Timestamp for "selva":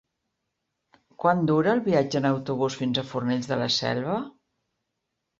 3.77-4.17